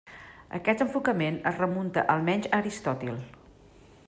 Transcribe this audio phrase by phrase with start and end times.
[0.59, 3.25] Aquest enfocament es remunta almenys a Aristòtil.